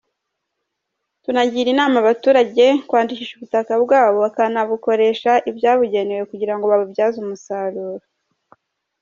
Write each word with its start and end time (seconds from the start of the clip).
Tunagira 1.23 1.67
inama 1.71 1.95
abaturage 2.03 2.63
kwandikisha 2.87 3.33
ubutaka 3.35 3.73
bwabo 3.83 4.15
bakanabukoresha 4.25 5.31
ibyabugenewe 5.49 6.23
kugira 6.31 6.53
ngo 6.55 6.65
babubyaze 6.71 7.17
umusaruro. 7.23 8.05